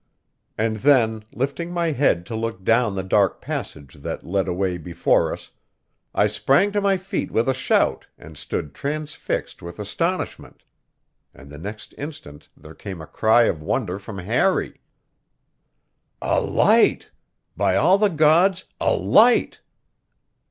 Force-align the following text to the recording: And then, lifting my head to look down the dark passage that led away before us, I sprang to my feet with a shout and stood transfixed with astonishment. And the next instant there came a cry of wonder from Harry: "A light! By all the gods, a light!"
And 0.57 0.77
then, 0.77 1.25
lifting 1.31 1.71
my 1.71 1.91
head 1.91 2.25
to 2.25 2.35
look 2.35 2.63
down 2.63 2.95
the 2.95 3.03
dark 3.03 3.39
passage 3.39 3.93
that 4.01 4.25
led 4.25 4.47
away 4.47 4.79
before 4.79 5.31
us, 5.31 5.51
I 6.15 6.25
sprang 6.25 6.71
to 6.71 6.81
my 6.81 6.97
feet 6.97 7.29
with 7.29 7.47
a 7.47 7.53
shout 7.53 8.07
and 8.17 8.35
stood 8.35 8.73
transfixed 8.73 9.61
with 9.61 9.77
astonishment. 9.77 10.63
And 11.35 11.51
the 11.51 11.59
next 11.59 11.93
instant 11.99 12.49
there 12.57 12.73
came 12.73 12.99
a 12.99 13.05
cry 13.05 13.43
of 13.43 13.61
wonder 13.61 13.99
from 13.99 14.17
Harry: 14.17 14.81
"A 16.19 16.41
light! 16.41 17.11
By 17.55 17.75
all 17.75 17.99
the 17.99 18.09
gods, 18.09 18.65
a 18.79 18.95
light!" 18.95 19.61